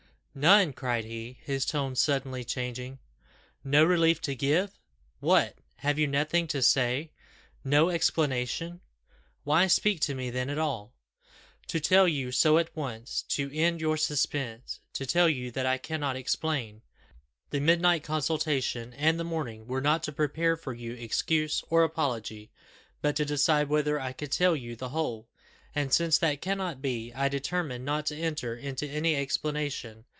"None!" 0.33 0.71
cried 0.71 1.03
he, 1.03 1.39
his 1.43 1.65
tone 1.65 1.93
suddenly 1.93 2.45
changing, 2.45 2.99
"no 3.65 3.83
relief 3.83 4.21
to 4.21 4.33
give! 4.33 4.79
What! 5.19 5.57
have 5.79 5.99
you 5.99 6.07
nothing 6.07 6.47
to 6.47 6.61
say? 6.61 7.11
No 7.65 7.89
explanation? 7.89 8.79
Why 9.43 9.67
speak 9.67 9.99
to 10.03 10.15
me 10.15 10.29
then 10.29 10.49
at 10.49 10.57
all?" 10.57 10.93
"To 11.67 11.81
tell 11.81 12.07
you 12.07 12.31
so 12.31 12.57
at 12.59 12.73
once 12.77 13.23
to 13.23 13.53
end 13.53 13.81
your 13.81 13.97
suspense 13.97 14.79
to 14.93 15.05
tell 15.05 15.27
you 15.27 15.51
that 15.51 15.65
I 15.65 15.77
cannot 15.77 16.15
explain. 16.15 16.81
The 17.49 17.59
midnight 17.59 18.01
consultation 18.05 18.93
and 18.93 19.19
the 19.19 19.25
morning, 19.25 19.67
were 19.67 19.81
not 19.81 20.01
to 20.03 20.13
prepare 20.13 20.55
for 20.55 20.71
you 20.73 20.93
excuse 20.93 21.61
or 21.69 21.83
apology, 21.83 22.53
but 23.01 23.17
to 23.17 23.25
decide 23.25 23.67
whether 23.67 23.99
I 23.99 24.13
could 24.13 24.31
tell 24.31 24.55
you 24.55 24.77
the 24.77 24.89
whole; 24.89 25.27
and 25.75 25.93
since 25.93 26.17
that 26.19 26.39
cannot 26.41 26.81
be, 26.81 27.11
I 27.11 27.27
determined 27.27 27.83
not 27.83 28.05
to 28.05 28.17
enter 28.17 28.55
into 28.55 28.87
any 28.87 29.17
explanation. 29.17 30.05